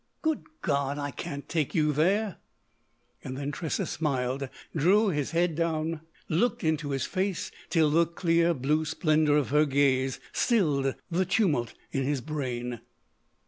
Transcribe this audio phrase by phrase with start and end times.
[0.23, 0.97] Good God!
[0.97, 2.37] I can't take you there!"
[3.23, 8.83] Then Tressa smiled, drew his head down, looked into his face till the clear blue
[8.83, 12.81] splendour of her gaze stilled the tumult in his brain.